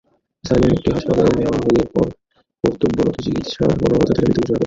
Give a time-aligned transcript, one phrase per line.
[0.43, 1.81] স্থানীয় একটি হাসপাতালে নেওয়া হলে
[2.63, 4.59] কর্তব্যরত চিকিৎসা কর্মকর্তা তাঁকে মৃত ঘোষণা করেন।